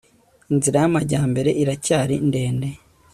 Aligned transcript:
inzira 0.51 0.77
y'amajyambere 0.83 1.51
iracyari 1.61 2.15
ndende 2.27 2.69